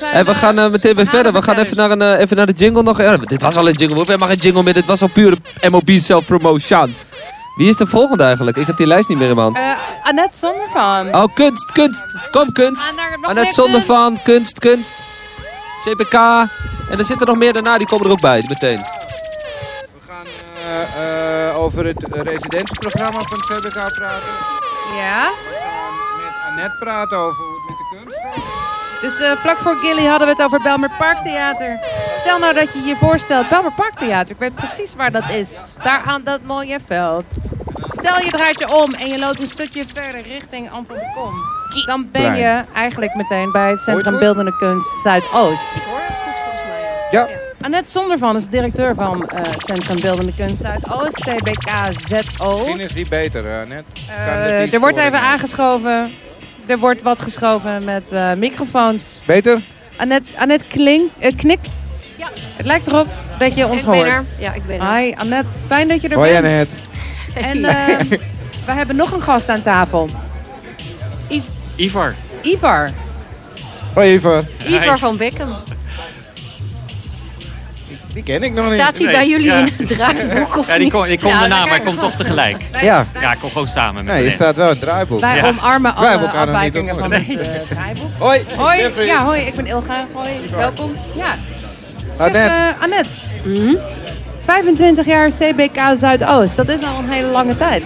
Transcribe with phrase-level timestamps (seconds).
[0.00, 0.14] zijn...
[0.14, 1.32] En we gaan uh, meteen weer verder.
[1.32, 3.00] We gaan even naar, een, uh, even naar de jingle nog.
[3.00, 3.88] Ja, dit was al een jingle.
[3.88, 4.74] We hebben helemaal geen jingle meer.
[4.74, 5.36] Dit was al pure
[5.70, 6.94] MOB self-promotion.
[7.56, 8.56] Wie is de volgende eigenlijk?
[8.56, 9.58] Ik heb die lijst niet meer in mijn hand.
[9.58, 11.14] Uh, Annette Zondervan.
[11.14, 12.04] Oh, kunst, kunst.
[12.30, 12.82] Kom, kunst.
[12.82, 14.94] Ah, Annette Zondervan, kunst, kunst.
[15.84, 16.14] CPK.
[16.90, 18.78] En er zitten nog meer daarna, die komen er ook bij, meteen.
[18.78, 20.26] We gaan
[21.52, 24.32] uh, over het residentieprogramma van het CPK praten.
[24.96, 25.30] Ja.
[25.48, 28.89] We gaan met Annette praten over hoe het met de kunst gaat.
[29.00, 31.78] Dus uh, vlak voor Gilly hadden we het over Belmer Parktheater.
[32.20, 35.54] Stel nou dat je je voorstelt, Belmer Parktheater, ik weet precies waar dat is.
[35.82, 37.24] Daar aan dat mooie veld.
[37.90, 41.34] Stel je draait je om en je loopt een stukje verder richting Anton de Kom.
[41.86, 45.70] Dan ben je eigenlijk meteen bij het Centrum Beeldende Kunst Zuidoost.
[45.74, 46.80] Ik hoor het goed volgens mij.
[47.10, 47.28] Ja.
[47.28, 47.36] ja.
[47.60, 52.56] Annette Zondervan is directeur van uh, Centrum Beeldende Kunst Zuidoost, CBKZO.
[52.56, 53.84] Misschien is die beter, uh, net.
[54.08, 56.10] Uh, er wordt even aangeschoven.
[56.70, 59.20] Er wordt wat geschoven met uh, microfoons.
[59.26, 59.58] Beter?
[59.96, 61.68] Annette, Annette klink, uh, knikt.
[62.16, 62.28] Ja.
[62.56, 63.06] Het lijkt erop
[63.38, 64.02] dat je ons ik hoort.
[64.02, 64.24] Ben er.
[64.40, 64.96] Ja, ik ben er.
[64.96, 66.44] Hi Annette, fijn dat je er Hoi, bent.
[66.44, 66.76] Annette.
[67.48, 68.18] En uh,
[68.66, 70.08] we hebben nog een gast aan tafel.
[71.30, 71.42] I
[71.76, 72.14] Ivar.
[72.42, 72.90] Ivar.
[73.94, 74.44] Hoi Ivar.
[74.66, 75.56] Ivar van Beckham.
[78.12, 78.96] Die ken ik nog Staat niet.
[78.98, 79.58] hij Nee, bij jullie ja.
[79.58, 80.92] in het draaiboek of Ja, die niet?
[80.92, 82.56] kom, ik kom Ja, daarna, maar ik kom toch tegelijk.
[82.80, 83.06] Ja.
[83.20, 85.20] Ja, ik kom gewoon samen met Nee, je staat wel in het draaiboek.
[85.20, 85.46] Wij Ja.
[85.48, 88.10] omarmen alle afwijkingen van het uh, draaiboek.
[88.18, 90.06] Hoi, Hoi, ja, hoi, ik ben Ilga.
[90.12, 90.90] Hoi, welkom.
[91.16, 91.34] Ja.
[92.16, 92.60] Zeg, Annette.
[92.60, 93.10] eh, Annette.
[93.44, 93.74] Mhm.
[94.40, 97.84] 25 jaar CBK Zuidoost, dat is al een hele lange tijd.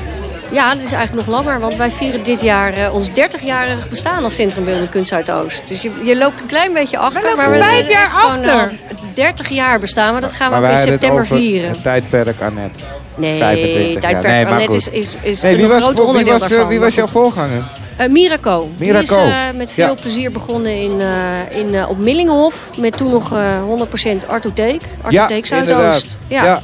[0.55, 4.24] Ja, het is eigenlijk nog langer, want wij vieren dit jaar eh, ons 30-jarig bestaan
[4.24, 5.69] als Centrum Beeldende Kunst Zuidoost.
[5.69, 7.36] Dus je, je loopt een klein beetje achter.
[7.36, 8.52] maar we vijf zijn jaar echt gewoon achter.
[8.52, 8.69] al
[9.14, 11.36] 30 jaar bestaan, maar dat gaan we Maar ook in wij hadden het september over
[11.50, 11.70] vieren.
[11.70, 12.78] Het tijdperk Annette.
[13.16, 14.00] Nee, 25 jaar.
[14.00, 16.69] tijdperk Nee, Annette is, is, is Nee, een was, groot wie onderdeel was, eh, daarvan.
[16.69, 17.64] wie was jouw voorganger?
[17.97, 18.69] Eh, Miraco.
[18.77, 19.16] Miraco.
[19.16, 19.94] Die is eh, met veel Ja.
[19.94, 22.55] plezier begonnen in, eh, in, eh, op Millingenhof.
[22.78, 24.82] Met toen nog eh 100% Artotheek.
[25.02, 25.72] Artotheek Zuidoost.
[25.72, 26.16] inderdaad.
[26.28, 26.62] Ja.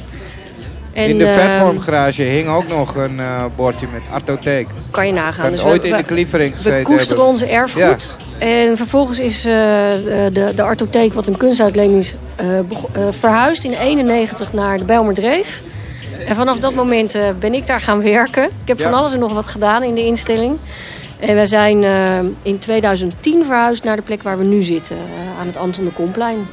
[0.93, 4.67] En, in de eh, vetvormgarage hing ook nog een eh, bordje met Artotheek.
[4.91, 5.43] Kan je nagaan.
[5.43, 7.33] Kan Dus ooit we, in de klievering gezeten we koesteren hebben.
[7.33, 8.17] onze erfgoed.
[8.37, 12.65] En vervolgens is eh, de, de Artotheek, wat een kunstuitleen is, eh, eh,
[13.09, 15.61] verhuisd in 91 naar de Bijlmerdreef.
[16.27, 18.43] En vanaf dat moment eh, ben ik daar gaan werken.
[18.43, 18.83] Ik heb Ja.
[18.83, 20.57] van alles en nog wat gedaan in de instelling.
[21.19, 25.39] En we zijn eh, in 2010 verhuisd naar de plek waar we nu zitten, eh,
[25.39, 26.47] aan het Anton de Komplein.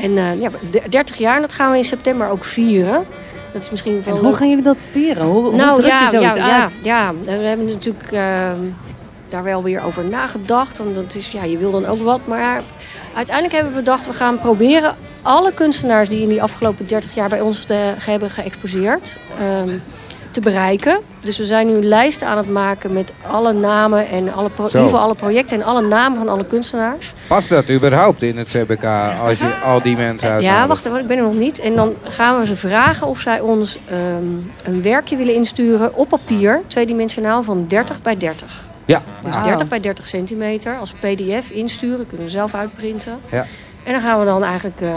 [0.00, 3.04] En eh, ja, de- 30 jaar, en dat gaan we in september ook vieren.
[3.54, 5.24] Dat is misschien wel En hoe gaan jullie dat vieren?
[5.24, 6.78] Hoe, hoe nou druk ja, je zoiets ja, uit?
[6.82, 8.50] ja, we hebben natuurlijk eh,
[9.28, 10.78] daar wel weer over nagedacht.
[10.78, 12.26] Want dat is, ja, je wil dan ook wat.
[12.26, 12.62] Maar
[13.14, 17.28] uiteindelijk hebben we bedacht, we gaan proberen alle kunstenaars die in die afgelopen 30 jaar
[17.28, 19.18] bij ons eh, hebben geëxposeerd.
[19.38, 19.78] ehm,
[20.34, 20.98] te bereiken.
[21.20, 24.64] Dus we zijn nu een lijst aan het maken met alle namen en alle pro-
[24.64, 24.76] in Zo.
[24.78, 27.12] ieder geval alle projecten en alle namen van alle kunstenaars.
[27.26, 28.84] Past dat überhaupt in het CBK
[29.26, 30.58] als je al die mensen uitnodigt?
[30.58, 31.58] Ja, wacht even, ik ben er nog niet.
[31.58, 33.98] En dan gaan we ze vragen of zij ons ehm,
[34.64, 38.64] een werkje willen insturen op papier, tweedimensionaal van 30 bij 30.
[38.84, 39.02] Ja.
[39.24, 39.44] Dus Wauw.
[39.44, 43.18] 30 bij 30 centimeter als pdf insturen, kunnen we zelf uitprinten.
[43.30, 43.46] Ja.
[43.84, 44.88] En dan gaan we dan eigenlijk eh,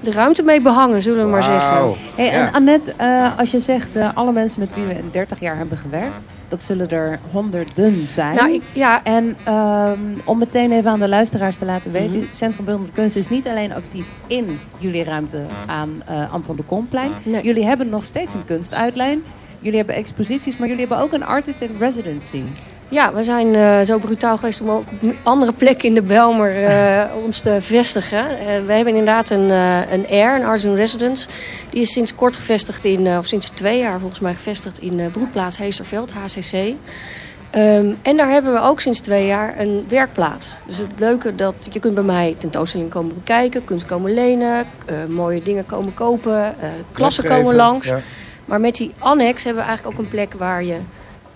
[0.00, 1.94] de ruimte mee behangen, zullen we maar zeggen.
[2.14, 2.30] Hey, Ja.
[2.32, 5.56] En Annette, eh, als je zegt uh, alle mensen met wie we in 30 jaar
[5.56, 6.14] hebben gewerkt,
[6.48, 8.34] dat zullen er honderden zijn.
[8.34, 12.26] Nou, ik, ja, En um, om meteen even aan de luisteraars te laten weten, Mhm.
[12.32, 17.10] Centrum Beeldende Kunst is niet alleen actief in jullie ruimte aan uh, Anton de Komplein.
[17.22, 17.42] Nee.
[17.42, 19.22] Jullie hebben nog steeds een kunstuitlijn.
[19.66, 22.42] Jullie hebben exposities, maar jullie hebben ook een artist in residency.
[22.88, 26.62] Ja, we zijn uh, zo brutaal geweest om ook op andere plekken in de Belmer
[26.62, 28.24] uh, ons te vestigen.
[28.30, 29.50] Uh, we hebben inderdaad een,
[29.92, 31.28] een Air, een Arts in Residence.
[31.70, 35.58] Die is sinds kort gevestigd in, of sinds twee jaar volgens mij gevestigd in broedplaats
[35.58, 36.52] Heesterveld, HCC.
[36.52, 40.54] Um, en daar hebben we ook sinds twee jaar een werkplaats.
[40.66, 44.66] Dus het leuke dat je kunt bij mij tentoonstellingen komen bekijken, kunst komen lenen,
[45.08, 46.54] mooie dingen komen kopen,
[46.92, 47.88] klassen komen langs.
[47.88, 48.00] Ja.
[48.46, 50.78] Maar met die annex hebben we eigenlijk ook een plek waar je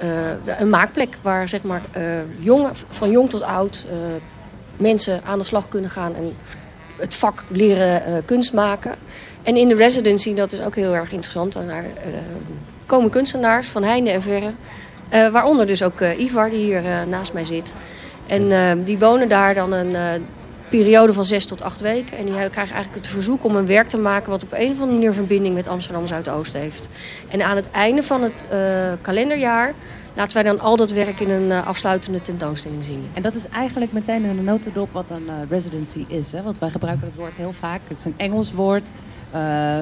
[0.02, 1.82] uh, een maakplek waar zeg maar,
[2.44, 3.92] uh, van jong tot oud uh,
[4.76, 6.36] mensen aan de slag kunnen gaan en
[6.96, 8.94] het vak leren kunst maken.
[9.42, 11.84] En in de residency, dat is ook heel erg interessant, daar
[12.86, 14.50] komen kunstenaars van heinde en verre.
[15.10, 17.74] waaronder dus ook Ivar, die hier naast mij zit.
[18.26, 19.96] En die wonen daar dan een
[20.70, 22.18] periode van zes tot acht weken.
[22.18, 24.30] En die krijgen eigenlijk het verzoek om een werk te maken...
[24.30, 26.88] wat op een of andere manier verbinding met Amsterdam Zuidoost heeft.
[27.28, 28.58] En aan het einde van het uh,
[29.00, 29.74] kalenderjaar...
[30.14, 33.08] laten wij dan al dat werk in een uh, afsluitende tentoonstelling zien.
[33.14, 36.32] En dat is eigenlijk meteen een notendop wat een uh, residency is.
[36.32, 36.42] Hè?
[36.42, 37.80] Want wij gebruiken het woord heel vaak.
[37.88, 38.88] Het is een Engels woord.
[39.34, 39.76] Uh,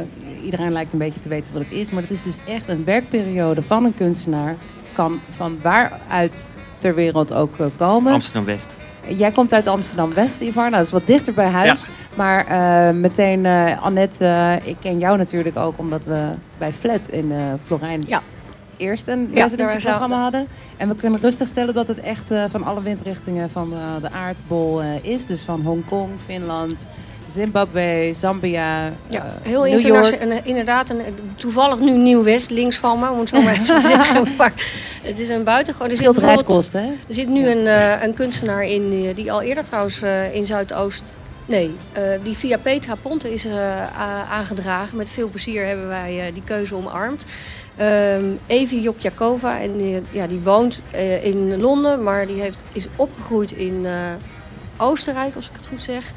[0.45, 1.91] iedereen lijkt een beetje te weten wat het is.
[1.91, 4.57] Maar het is dus echt een werkperiode van een kunstenaar.
[4.93, 8.13] Kan van waaruit ter wereld ook komen.
[8.13, 8.78] Amsterdam-West.
[9.17, 10.63] Jij komt uit Amsterdam-West, Ivar.
[10.63, 11.89] Nou, dat is wat dichter bij huis.
[12.17, 16.29] Maar eh, meteen, eh Annette, eh, ik ken jou natuurlijk ook omdat we
[16.59, 18.23] bij Flat in eh Florijn Ja.
[18.77, 20.47] eerst een Ja, daar hadden.
[20.79, 24.11] En we kunnen rustig stellen dat het echt eh, van alle windrichtingen van eh, de
[24.11, 25.27] aardbol eh, is.
[25.27, 26.89] Dus van Hongkong, Finland,
[27.33, 30.41] Zimbabwe, Zambia, Ja, eh, heel New internationaal.
[30.45, 31.03] Inderdaad, een,
[31.37, 34.29] toevallig nu Nieuw-West, links van me, om het zo maar even te zeggen.
[34.37, 34.53] Maar
[35.03, 35.91] het is een buitengewoon.
[35.91, 36.89] Er zit, reiskosten, hè?
[36.89, 40.03] er zit nu een, eh, een kunstenaar in, eh, die al eerder trouwens
[40.33, 41.13] in Zuidoost...
[41.47, 41.75] Nee,
[42.23, 43.47] die via Petra Ponte is
[44.31, 44.97] aangedragen.
[44.97, 47.27] Met veel plezier hebben wij die keuze omarmd.
[47.77, 50.81] Ehm Evi Jokjakova, en die, ja, die woont
[51.23, 53.87] in Londen, maar die heeft, is opgegroeid in
[54.77, 56.13] Oostenrijk, als ik het goed zeg.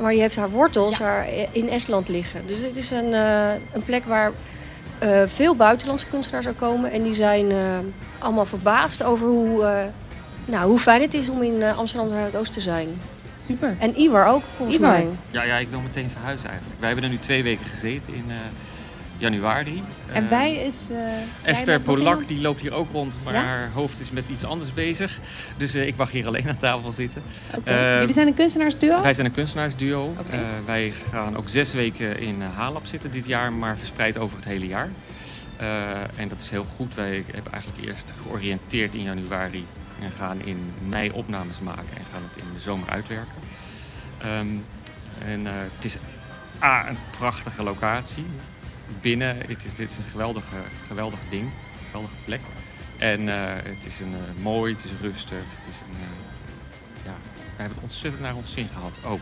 [0.00, 2.46] Maar die heeft haar wortels haar, in Estland liggen.
[2.46, 4.32] Dus dit is een, eh, een plek waar
[4.98, 6.90] eh, veel buitenlandse kunstenaars ook komen.
[6.92, 7.78] En die zijn eh,
[8.18, 9.84] allemaal verbaasd over hoe, eh,
[10.44, 12.88] nou, hoe fijn het is om in Amsterdam Zuidoost te zijn.
[13.46, 13.76] Super.
[13.78, 14.90] En Ivar ook, volgens Ivar.
[14.90, 15.06] mij.
[15.30, 16.78] Ja, ja, ik wil meteen verhuizen eigenlijk.
[16.80, 18.36] Wij hebben er nu twee weken gezeten in eh,
[19.20, 19.82] januari.
[20.12, 20.86] En Eh, wij is...
[20.90, 23.40] eh, Esther Polak die loopt hier ook rond, maar Ja?
[23.42, 25.18] haar hoofd is met iets anders bezig.
[25.56, 27.22] Dus eh, ik mag hier alleen aan tafel zitten.
[27.64, 29.02] Eh, Jullie zijn een kunstenaarsduo?
[29.02, 30.14] Wij zijn een kunstenaarsduo.
[30.30, 34.46] Eh, wij gaan ook zes weken in Halab zitten dit jaar, maar verspreid over het
[34.46, 34.88] hele jaar.
[35.56, 35.66] Eh,
[36.16, 36.94] en dat is heel goed.
[36.94, 39.66] Wij hebben eigenlijk eerst georiënteerd in januari
[40.00, 43.34] en gaan in mei opnames maken en gaan het in de zomer uitwerken.
[44.18, 44.46] Ehm,
[45.30, 45.96] en eh, het is
[46.62, 48.24] A, een prachtige locatie.
[49.00, 50.56] Binnen, het is, dit is een geweldige,
[50.86, 52.40] geweldig ding, een geweldige plek.
[52.98, 53.34] En eh,
[53.64, 57.74] het is een, eh, mooi, het is rustig, het is een, eh, ja, we hebben
[57.74, 59.20] het ontzettend naar ons zin gehad ook.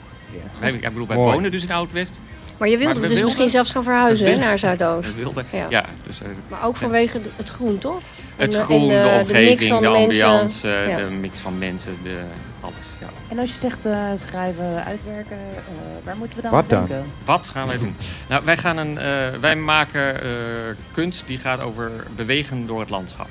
[0.60, 1.32] Wij, ik bedoel, wij Mooi.
[1.32, 2.12] wonen dus in Oud-West.
[2.58, 5.14] Maar je wilde Maar dus wilden- misschien zelfs gaan verhuizen wilden- naar Zuidoost.
[5.14, 5.66] wilden, Ja.
[5.68, 5.84] ja.
[6.06, 8.00] dus, Maar ook vanwege het groen, toch?
[8.36, 10.26] En het groen, de, de- de mix omgeving, van de, mensen.
[10.26, 10.96] ambiance, eh, Ja.
[10.96, 12.20] de mix van mensen, de,
[12.72, 12.86] alles.
[13.00, 13.08] Ja.
[13.28, 16.86] En als je zegt eh, schrijven, uitwerken, eh, waar moeten we dan Wat aan dan?
[16.88, 17.06] denken?
[17.24, 17.96] Wat gaan wij doen?
[18.28, 20.30] Nou, wij, gaan een, eh, wij maken eh,
[20.92, 23.28] kunst die gaat over bewegen door het landschap.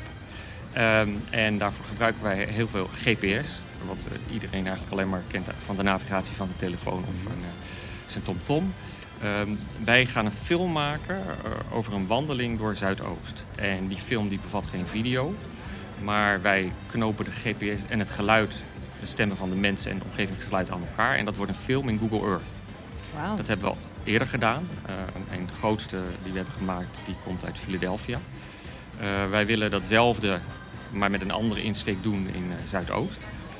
[0.73, 3.61] Ehm, en daarvoor gebruiken wij heel veel GPS.
[3.87, 7.47] Wat iedereen eigenlijk alleen maar kent van de navigatie van zijn telefoon of van, eh,
[8.11, 8.73] zijn TomTom.
[9.21, 9.49] Ehm,
[9.83, 11.21] wij gaan een film maken
[11.71, 13.43] over een wandeling door Zuidoost.
[13.55, 15.33] En die film die bevat geen video.
[16.03, 18.53] Maar wij knopen de GPS en het geluid,
[18.99, 21.15] de stemmen van de mensen en het omgevingsgeluid aan elkaar.
[21.15, 22.43] En dat wordt een film in Google Earth.
[23.15, 23.35] Wauw.
[23.37, 24.67] Dat hebben we al eerder gedaan.
[24.85, 24.93] Eh,
[25.37, 28.19] en de grootste die we hebben gemaakt, die komt uit Philadelphia.
[28.99, 30.39] Eh, wij willen datzelfde,
[30.91, 33.19] maar met een andere insteek doen in eh, Zuidoost.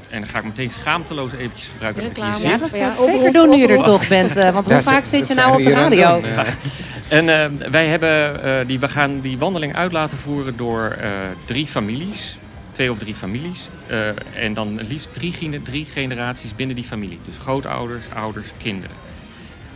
[0.10, 2.42] En dan ga ik meteen schaamteloos eventjes gebruiken dat ik hier zit.
[2.51, 4.36] Ja, dat Ja, zeker doen nu je er toch bent.
[4.36, 6.22] eh, want hoe Ja, vaak zit je nou op de radio?
[6.24, 6.56] het
[7.07, 11.10] En eh, wij hebben, eh, die, we gaan die wandeling uit laten voeren door eh,
[11.45, 12.38] drie families.
[12.77, 13.69] Twee of drie families.
[13.88, 17.19] Eh, en dan liefst drie, drie generaties binnen die familie.
[17.25, 18.95] Dus grootouders, ouders, kinderen.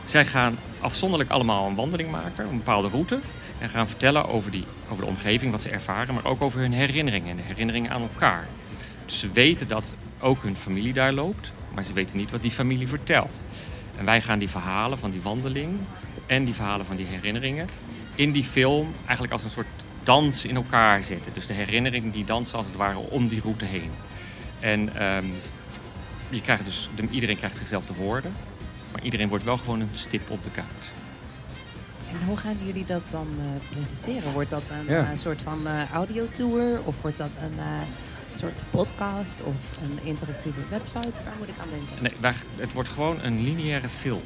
[0.03, 3.19] Zij gaan afzonderlijk allemaal een wandeling maken, een bepaalde route.
[3.59, 6.73] En gaan vertellen over, die, over de omgeving, wat ze ervaren, maar ook over hun
[6.73, 8.47] herinneringen en de herinneringen aan elkaar.
[9.05, 12.51] Dus ze weten dat ook hun familie daar loopt, maar ze weten niet wat die
[12.51, 13.41] familie vertelt.
[13.97, 15.79] En wij gaan die verhalen van die wandeling
[16.25, 17.69] en die verhalen van die herinneringen
[18.15, 21.33] in die film eigenlijk als een soort dans in elkaar zetten.
[21.33, 23.91] Dus de herinneringen die dansen als het ware om die route heen.
[24.59, 25.25] En ehm,
[26.29, 28.33] je krijgt dus, de- iedereen krijgt zichzelf te woorden,
[28.91, 30.91] maar iedereen wordt wel gewoon een stip op de kaart.
[32.11, 34.31] En hoe gaan jullie dat dan eh, presenteren?
[34.33, 35.11] Wordt dat een Ja.
[35.11, 36.79] eh, soort van eh audiotour?
[36.83, 39.37] Of wordt dat een eh, soort podcast?
[39.43, 41.23] Of een interactieve website?
[41.25, 41.89] Waar moet ik aan denken?
[42.03, 44.21] Nee, wij, het wordt gewoon een lineaire film.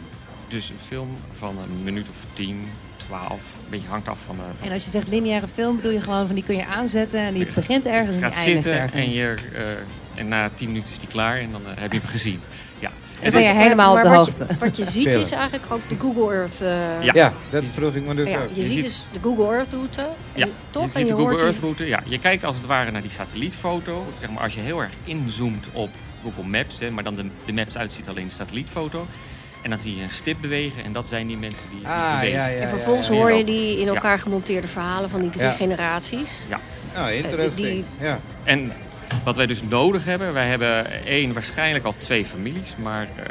[0.47, 4.65] Dus een film van een minuut of 10, 12, een beetje hangt af van de...
[4.67, 7.33] En als je zegt lineaire film, bedoel je gewoon van die kun je aanzetten en
[7.33, 9.01] die begint ergens en die gaat eindigt zitten ergens.
[9.01, 11.99] en, je, eh, en na 10 minuten is die klaar en dan eh, heb je
[11.99, 12.39] hem gezien.
[12.79, 12.91] Ja.
[13.21, 14.45] Dan ben je dus- helemaal op maar de wat hoogte.
[14.49, 16.61] Je, wat je ziet is eigenlijk ook de Google Earth.
[16.61, 17.11] eh, Ja.
[17.13, 18.49] Ja, dat vroeg ik me dus ja, ook.
[18.53, 20.01] je, Je ziet ziet- dus de Google Earth route.
[20.01, 20.83] En Ja, toch?
[20.83, 21.85] je en ziet je de Google Earth route.
[21.87, 24.05] Ja, je kijkt als het ware naar die satellietfoto.
[24.19, 25.89] Zeg maar, als je heel erg inzoomt op
[26.23, 29.07] Google Maps, hè, maar dan de, de maps uitziet alleen de satellietfoto.
[29.65, 31.95] En dan zie je een stip bewegen en dat zijn die mensen die je ziet
[31.95, 32.39] Ah, bewegen.
[32.39, 32.55] ja, ja.
[32.61, 33.19] En vervolgens ja, ja.
[33.19, 33.43] hoor je Ja.
[33.45, 35.51] die in elkaar gemonteerde verhalen van die drie Ja.
[35.51, 36.47] generaties.
[36.93, 37.67] Nou, interesting.
[37.67, 38.19] die- Ja.
[38.43, 38.71] En
[39.23, 43.25] wat wij dus nodig hebben, wij hebben één, waarschijnlijk al twee families, maar eh,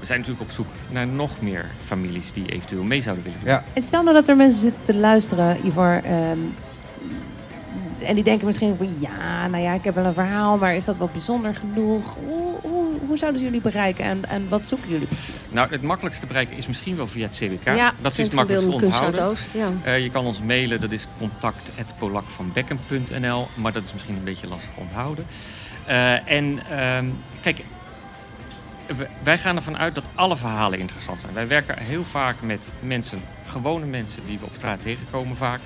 [0.00, 3.48] we zijn natuurlijk op zoek naar nog meer families die eventueel mee zouden willen doen.
[3.48, 3.64] Ja.
[3.72, 6.00] En stel nou dat er mensen zitten te luisteren, Ivor.
[6.04, 6.38] ehm,
[8.02, 10.84] en die denken misschien van ja, nou ja, ik heb wel een verhaal, maar is
[10.84, 12.16] dat wel bijzonder genoeg?
[12.26, 12.54] Hoe,
[12.92, 15.46] hoe, hoe zouden ze jullie bereiken en, en wat zoeken jullie precies?
[15.50, 17.64] Nou, het makkelijkste bereiken is misschien wel via het CWK.
[17.64, 19.36] Ja, dat is het Centrum makkelijkst te Beeldende Kunst onthouden.
[19.52, 19.72] Ja.
[19.92, 23.48] Eh, je kan ons mailen, dat is contact.polakvanbekken.nl.
[23.54, 25.26] Maar dat is misschien een beetje lastig te onthouden.
[25.84, 27.06] Eh, en ehm,
[27.40, 27.62] kijk,
[29.22, 31.34] wij gaan ervan uit dat alle verhalen interessant zijn.
[31.34, 35.60] Wij werken heel vaak met mensen, gewone mensen die we op straat tegenkomen vaak.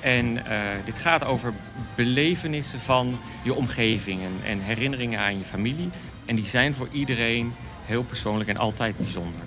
[0.00, 1.52] En eh, dit gaat over
[1.94, 5.90] belevenissen van je omgeving en, en herinneringen aan je familie.
[6.24, 7.52] En die zijn voor iedereen
[7.84, 9.40] heel persoonlijk en altijd bijzonder.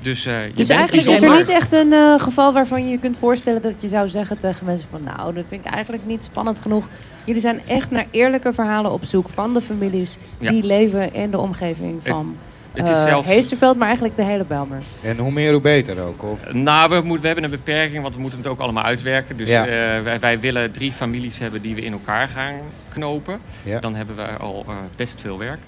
[0.00, 2.98] Dus, eh, je Dus eigenlijk is er niet echt een eh, geval waarvan je je
[2.98, 6.24] kunt voorstellen dat je zou zeggen tegen mensen van nou, dat vind ik eigenlijk niet
[6.24, 6.88] spannend genoeg.
[7.24, 10.50] Jullie zijn echt naar eerlijke verhalen op zoek van de families Ja.
[10.50, 12.36] die leven in de omgeving van
[12.72, 13.26] Het is eh, zelfs...
[13.26, 14.82] Heesterveld, maar eigenlijk de hele Belmer.
[15.02, 16.22] En hoe meer hoe beter ook.
[16.22, 16.52] Of...
[16.52, 19.36] Nou, we, moeten, we hebben een beperking, want we moeten het ook allemaal uitwerken.
[19.36, 19.66] Dus Ja.
[19.66, 22.54] eh, wij, wij willen drie families hebben die we in elkaar gaan
[22.88, 23.40] knopen.
[23.62, 23.80] Ja.
[23.80, 25.60] Dan hebben we al eh, best veel werk.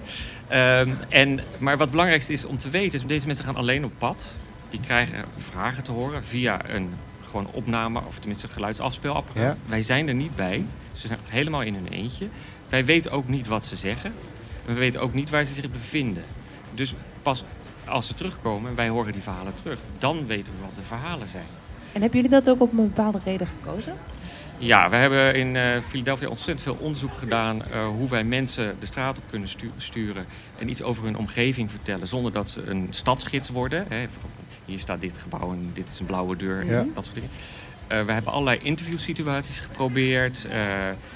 [0.48, 3.84] Ehm, en, maar wat het belangrijkste is om te weten, is deze mensen gaan alleen
[3.84, 4.34] op pad.
[4.70, 9.54] Die krijgen vragen te horen via een gewoon opname, of tenminste een geluidsafspeelapparaat.
[9.54, 9.70] Ja.
[9.70, 10.64] Wij zijn er niet bij.
[10.92, 12.26] Ze zijn helemaal in hun eentje.
[12.68, 14.12] Wij weten ook niet wat ze zeggen.
[14.66, 16.24] En we weten ook niet waar ze zich bevinden.
[16.74, 17.44] Dus pas
[17.84, 21.28] als ze terugkomen en wij horen die verhalen terug, dan weten we wat de verhalen
[21.28, 21.44] zijn.
[21.92, 23.94] En hebben jullie dat ook op een bepaalde reden gekozen?
[24.58, 28.86] Ja, we hebben in eh, Philadelphia ontzettend veel onderzoek gedaan eh, hoe wij mensen de
[28.86, 30.26] straat op kunnen stu- sturen
[30.58, 33.84] en iets over hun omgeving vertellen zonder dat ze een stadsgids worden.
[33.88, 34.06] Hè.
[34.64, 36.84] Hier staat dit gebouw en dit is een blauwe deur, Ja.
[36.94, 37.30] dat soort dingen.
[37.86, 40.46] Eh, we hebben allerlei interviewsituaties geprobeerd,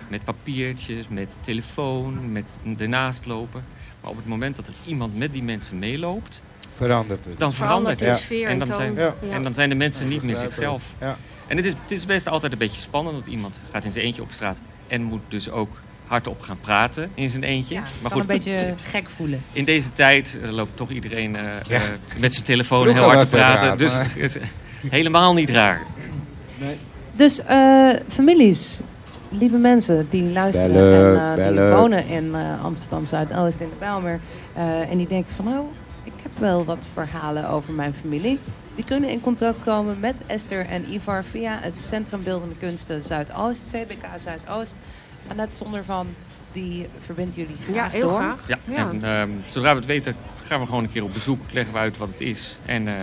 [0.09, 3.65] met papiertjes, met telefoon, met ernaast lopen.
[4.05, 6.43] Maar op het moment dat er iemand met die mensen meeloopt,
[6.77, 7.39] Verandert het.
[7.39, 8.17] dan verandert de het.
[8.17, 8.77] sfeer En dan toon.
[8.77, 9.15] zijn- Ja.
[9.31, 10.83] En dan zijn de mensen niet meer zichzelf.
[11.01, 11.17] Ja.
[11.47, 14.05] En het is, het is best altijd een beetje spannend, want iemand gaat in zijn
[14.05, 17.75] eentje op straat en moet dus ook hardop gaan praten in zijn eentje.
[17.75, 19.43] Ja, maar kan goed, een beetje gek voelen.
[19.53, 21.75] in deze tijd eh, loopt toch iedereen eh, Ja.
[21.75, 21.81] eh,
[22.19, 23.67] met zijn telefoon Vroeger heel hard te praten.
[23.69, 24.11] raar, dus maar-
[24.91, 25.83] helemaal niet raar.
[27.13, 28.81] Dus eh, families,
[29.39, 33.75] lieve mensen die luisteren Bellen, en eh, die wonen in eh, Amsterdam Zuidoost in de
[33.79, 34.21] Bijlmer.
[34.55, 35.73] eh, en die denken van oh,
[36.05, 38.39] ik heb wel wat verhalen over mijn familie.
[38.75, 43.71] Die kunnen in contact komen met Esther en Ivar via het Centrum Beeldende Kunsten Zuidoost,
[43.73, 44.75] CBK Zuidoost.
[45.29, 46.07] En net zonder van,
[46.53, 48.19] die verbinden jullie graag Ja, heel door.
[48.19, 48.39] graag.
[48.49, 48.91] Ja, Ja.
[48.91, 51.79] En ehm, zodra we het weten, gaan we gewoon een keer op bezoek, leggen we
[51.79, 52.95] uit wat het is en eh,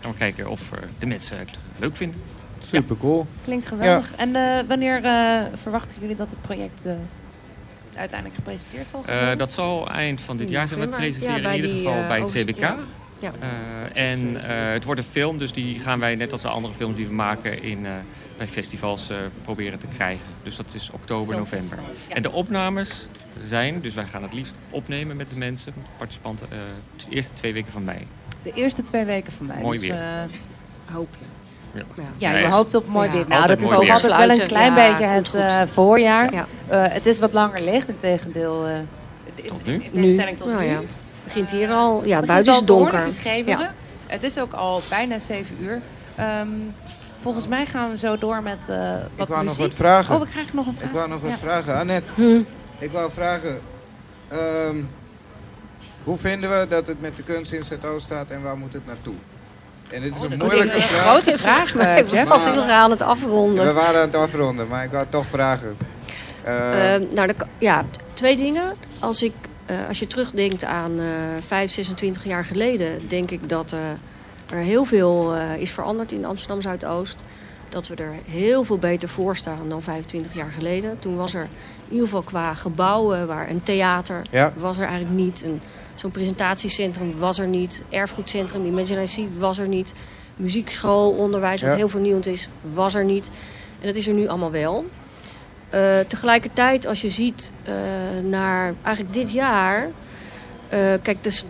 [0.00, 2.20] gaan we kijken of de mensen het leuk vinden.
[2.68, 3.26] Super cool.
[3.44, 4.14] Klinkt geweldig.
[4.16, 6.92] En eh, wanneer eh, verwachten jullie dat het project eh,
[7.94, 9.38] uiteindelijk gepresenteerd zal Eh, worden?
[9.38, 12.20] dat zal eind van dit jaar zijn we presenteren, Ja, in ieder die, geval bij
[12.20, 12.58] het CBK.
[12.58, 12.76] ja.
[13.20, 13.32] Ja.
[13.94, 16.74] Eh, en eh, het wordt een film, dus die gaan wij net als de andere
[16.74, 17.92] films die we maken in, eh,
[18.36, 20.26] bij festivals eh, proberen te krijgen.
[20.42, 21.78] Dus dat is oktober, november.
[22.08, 23.06] En de opnames
[23.44, 26.58] zijn, dus wij gaan het liefst opnemen met de mensen, participanten, eh,
[26.96, 28.06] de eerste twee weken van mei.
[28.42, 29.60] De eerste twee weken van mij.
[29.62, 29.98] Mooi dus, weer.
[30.00, 30.22] eh,
[30.92, 31.24] Hoop je.
[32.16, 32.30] Ja.
[32.38, 33.24] Je hoopt op mooi Ja, weer.
[33.28, 36.32] Nou, altijd dat is ook altijd wel een klein Ja, beetje het eh, voorjaar.
[36.32, 36.46] Ja.
[36.66, 38.66] Eh, het is wat langer licht, in tegendeel.
[38.66, 38.74] eh,
[39.34, 39.72] in- Tot nu?
[39.72, 40.66] In tegenstelling tot Nou nu.
[40.66, 40.80] ja.
[41.24, 42.04] Begint hier al.
[42.04, 42.98] Ja, buiten is donker.
[42.98, 43.56] Het is.
[44.06, 45.80] Het is ook al bijna 7 uur.
[46.16, 46.48] Ehm,
[47.16, 49.60] volgens mij gaan we zo door met eh, wat Ik wou nog muziek.
[49.66, 50.14] wat vragen.
[50.14, 50.88] Oh, we krijgen nog een vraag.
[50.88, 51.36] Ik wou nog wat Ja.
[51.36, 51.74] vragen.
[51.76, 52.40] Annette, Hm.
[52.78, 53.60] ik wou vragen...
[54.28, 54.76] ehm,
[56.04, 58.86] hoe vinden we dat het met de kunst in Zuidoost staat en waar moet het
[58.86, 59.14] naartoe?
[59.90, 61.00] En dit is een dat moeilijke een vraag.
[61.06, 62.28] grote vraag, eh, Jeff.
[62.28, 63.66] was heel graag aan het afronden.
[63.66, 65.76] We waren aan het afronden, maar ik wou toch vragen.
[66.44, 68.74] Eh, Eh, nou, de ja, twee dingen.
[68.98, 69.32] Als, ik,
[69.66, 71.04] eh, als je terugdenkt aan eh
[71.46, 73.78] 5, 26 jaar geleden, denk ik dat eh,
[74.56, 77.22] er heel veel eh, is veranderd in Amsterdam Zuidoost.
[77.68, 80.98] Dat we er heel veel beter voor staan dan 25 jaar geleden.
[80.98, 81.48] Toen was er in
[81.92, 85.42] ieder geval qua gebouwen, waar een theater ja, was er eigenlijk niet.
[85.44, 85.60] Een-
[85.98, 87.82] Zo'n presentatiecentrum was er niet.
[87.88, 89.92] Erfgoedcentrum, Imaginary was er niet.
[90.36, 91.76] Muziekschool, onderwijs, wat Ja.
[91.76, 93.30] heel vernieuwend is, was er niet.
[93.80, 94.84] En dat is er nu allemaal wel.
[95.68, 97.74] Eh, tegelijkertijd, als je ziet eh,
[98.24, 99.90] naar eigenlijk dit jaar...
[100.68, 101.40] eh, kijk, de,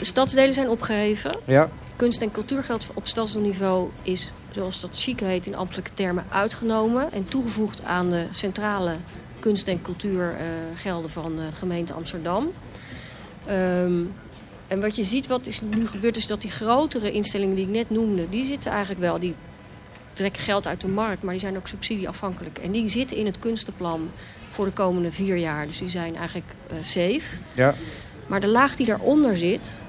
[0.00, 1.38] stadsdelen zijn opgeheven.
[1.44, 7.12] ja, Kunst- en cultuurgeld op stadsniveau is, zoals dat chic heet in ambtelijke termen, uitgenomen.
[7.12, 8.92] En toegevoegd aan de centrale
[9.38, 12.48] kunst- en cultuurgelden van de gemeente Amsterdam.
[13.46, 13.92] Ehm,
[14.68, 17.70] en wat je ziet, wat is nu gebeurd, is dat die grotere instellingen die ik
[17.70, 19.34] net noemde, die zitten eigenlijk wel, die
[20.12, 22.58] trekken geld uit de markt, maar die zijn ook subsidieafhankelijk.
[22.58, 24.10] En die zitten in het kunstenplan
[24.48, 25.66] voor de komende vier jaar.
[25.66, 27.36] Dus die zijn eigenlijk eh, safe.
[27.54, 27.74] ja,
[28.26, 29.82] Maar de laag die daaronder zit,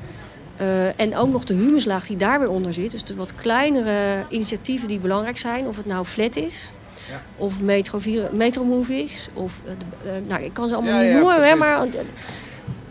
[0.56, 4.24] eh, en ook nog de humuslaag die daar weer onder zit, dus de wat kleinere
[4.30, 6.72] initiatieven die belangrijk zijn, of het nou flat is,
[7.10, 7.22] Ja.
[7.38, 11.18] of Metro, vier- Metro Movies, of, eh, nou, ik kan ze allemaal Ja, niet ja,
[11.18, 11.88] noemen, hè, maar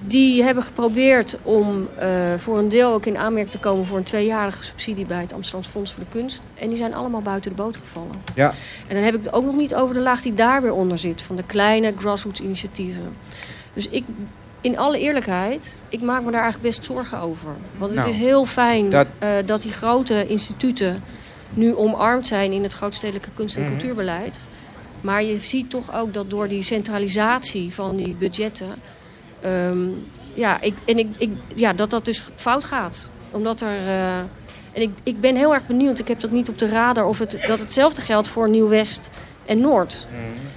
[0.06, 2.08] die hebben geprobeerd om eh,
[2.38, 5.70] voor een deel ook in aanmerking te komen voor een tweejarige subsidie bij het Amsterdamse
[5.70, 6.42] Fonds voor de Kunst.
[6.54, 8.22] En die zijn allemaal buiten de boot gevallen.
[8.34, 8.54] ja.
[8.88, 10.98] En dan heb ik het ook nog niet over de laag die daar weer onder
[10.98, 13.16] zit, van de kleine grassroots initiatieven.
[13.74, 14.04] Dus ik
[14.60, 17.48] in alle eerlijkheid, ik maak me daar eigenlijk best zorgen over.
[17.78, 19.46] Want het Nou, is heel fijn dat- dat...
[19.46, 21.02] dat die grote instituten
[21.50, 23.70] nu omarmd zijn in het grootstedelijke kunst- en Mhm.
[23.70, 24.40] cultuurbeleid.
[25.00, 28.68] Maar je ziet toch ook dat door die centralisatie van die budgetten...
[29.44, 29.88] ehm,
[30.34, 33.10] ja, ik, en ik, ik, ja, dat dat dus fout gaat.
[33.30, 33.86] Omdat er...
[33.86, 34.18] eh,
[34.72, 37.06] en ik, ik ben heel erg benieuwd, ik heb dat niet op de radar...
[37.06, 39.10] of het, dat hetzelfde geldt voor Nieuw-West
[39.46, 40.06] en Noord.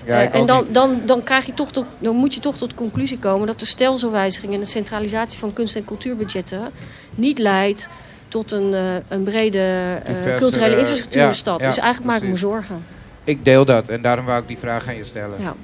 [0.05, 2.39] Ja, ik Eh, en ook dan, dan, dan, krijg je toch tot, dan moet je
[2.39, 6.61] toch tot de conclusie komen dat de stelselwijziging en de centralisatie van kunst- en cultuurbudgetten
[7.15, 7.89] niet leidt
[8.27, 9.97] tot een, eh, een brede
[10.37, 11.59] culturele infrastructuur in de ja, stad.
[11.59, 12.83] ja, dus eigenlijk maak ik me zorgen.
[13.23, 15.41] Ik deel dat en daarom wou ik die vraag aan je stellen.
[15.41, 15.55] Ja.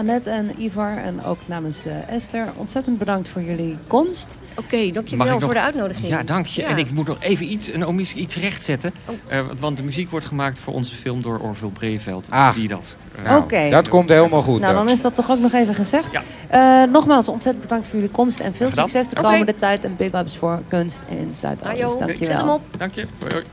[0.00, 4.40] Annette en Ivar en ook namens eh, Esther, ontzettend bedankt voor jullie komst.
[4.54, 6.08] Oké, dankjewel voor de uitnodiging.
[6.08, 6.62] Ja, dank je.
[6.62, 6.68] Ja.
[6.68, 8.92] En ik moet nog even iets, een omissie, iets rechtzetten.
[9.04, 9.14] Oh.
[9.28, 12.26] Eh, want de muziek wordt gemaakt voor onze film door Orville Breveld.
[12.30, 12.54] Ah.
[12.54, 12.96] Die dat.
[13.16, 13.70] eh, Nou, Oké.
[13.70, 14.60] Dat komt helemaal goed.
[14.60, 14.88] Nou, dan.
[14.88, 16.12] is dat toch ook nog even gezegd.
[16.12, 16.22] Ja.
[16.84, 19.84] Eh, nogmaals, ontzettend bedankt voor jullie komst en veel succes de komende tijd.
[19.84, 21.76] En big ups voor kunst in Zuidoost.
[21.76, 21.98] Joh.
[21.98, 22.26] Dankjewel.
[22.26, 22.62] Zet hem op.
[22.78, 23.06] Dank je.
[23.18, 23.44] Hoi, hoi.